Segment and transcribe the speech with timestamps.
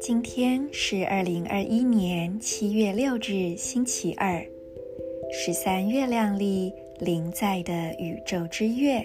[0.00, 4.44] 今天是二零二一年七月六日，星期二，
[5.30, 9.04] 十三月亮历临在的宇宙之月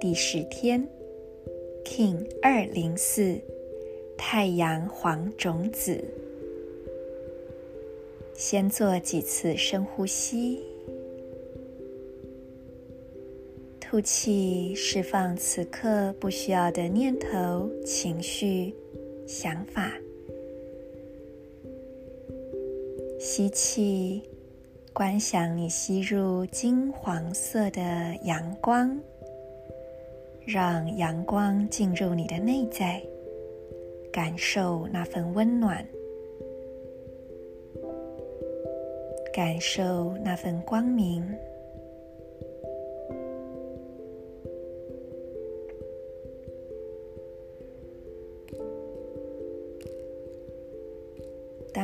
[0.00, 0.86] 第十天
[1.84, 3.40] ，King 二零四，
[4.16, 6.04] 太阳黄种子。
[8.34, 10.60] 先做几次深呼吸，
[13.92, 18.74] 吐气，释放此刻不需要的念头、情绪、
[19.26, 19.92] 想法。
[23.20, 24.22] 吸气，
[24.94, 28.98] 观想你吸入金黄色的阳光，
[30.46, 33.02] 让阳光进入你的内在，
[34.10, 35.86] 感受那份温暖，
[39.34, 41.22] 感受那份光明。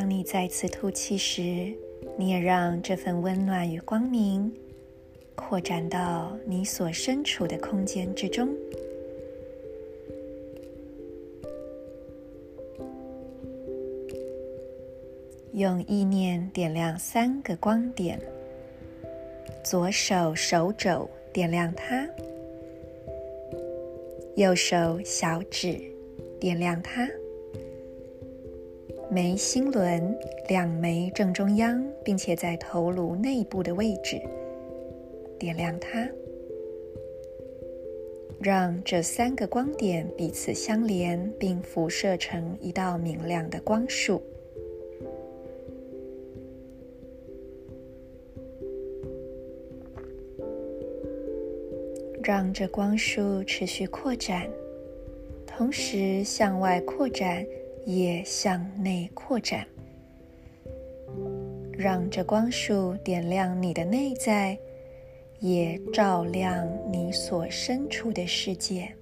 [0.09, 1.71] 当你再次吐气时，
[2.17, 4.51] 你也让这份温暖与光明
[5.35, 8.49] 扩展到你所身处的空间之中。
[15.53, 18.19] 用意念点亮三个光点：
[19.63, 22.09] 左手手肘点亮它，
[24.37, 25.79] 右手小指
[26.41, 27.07] 点亮它。
[29.11, 30.17] 眉心轮
[30.49, 34.21] 两眉正中央，并且在头颅内部的位置，
[35.39, 36.07] 点亮它，
[38.39, 44.23] 让这三个光点彼此相连，并辐射成一道明亮的光束，
[52.23, 54.51] 让这光束持续扩展，
[55.47, 57.47] 同时向外扩展。
[57.89, 59.67] 也向内扩展，
[61.73, 64.59] 让这光束点亮你的内在，
[65.41, 68.95] 也照亮你所身处的世界。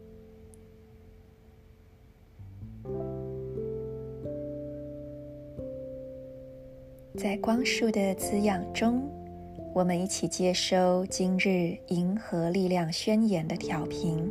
[7.16, 9.02] 在光束的滋养中，
[9.74, 14.30] 我们一起接收今日银河力量宣言的调频。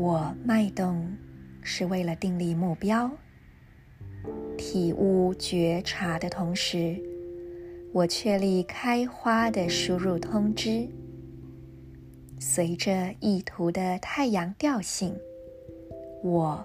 [0.00, 1.12] 我脉动
[1.60, 3.10] 是为了订立目标，
[4.56, 6.96] 体悟觉察的同时，
[7.92, 10.86] 我确立开花的输入通知。
[12.38, 15.18] 随着意图的太阳调性，
[16.22, 16.64] 我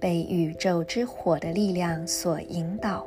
[0.00, 3.06] 被宇宙之火的力量所引导。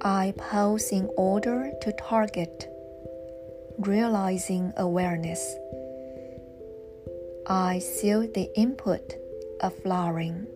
[0.00, 2.76] I pose in order to target.
[3.78, 5.54] Realizing awareness,
[7.46, 9.14] I seal the input
[9.60, 10.46] of flowering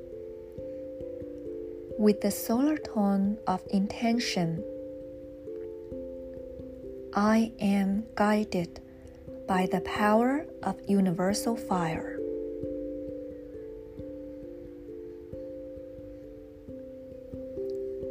[1.99, 4.65] with the solar tone of intention.
[7.15, 8.81] I am guided
[9.47, 12.22] by the power of universal fire.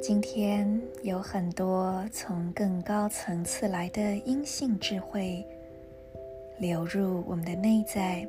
[0.01, 5.45] 今天有很多从更高层次来的阴性智慧
[6.57, 8.28] 流入我们的内在，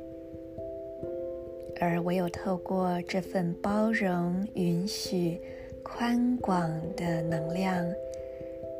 [1.81, 5.41] 而唯有透过这份包容、允许、
[5.81, 7.83] 宽广的能量，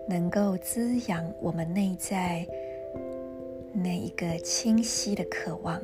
[0.08, 2.48] 能够滋养我们内在
[3.74, 5.82] 那一个清晰的渴望。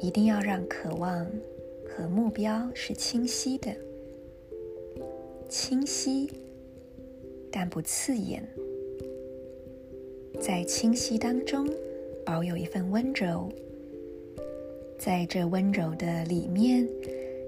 [0.00, 1.24] 一定要让渴望
[1.88, 3.72] 和目标是清晰的。
[5.48, 6.30] 清晰，
[7.50, 8.46] 但不刺眼。
[10.40, 11.66] 在清晰当中，
[12.24, 13.50] 保有一份温柔。
[14.98, 16.86] 在这温柔的里面，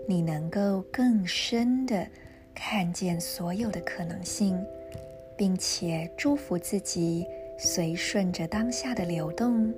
[0.09, 2.07] 你能够更深的
[2.55, 4.59] 看见所有的可能性，
[5.37, 7.27] 并且祝福自己，
[7.59, 9.73] 随顺着当下的流动，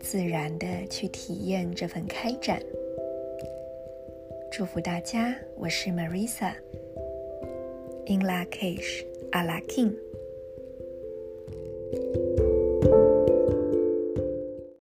[0.00, 2.60] 自然的去体验这份开展。
[4.52, 6.52] 祝福大家，我是 Marissa。
[8.04, 9.96] IN LA CAGE，I LIKEING。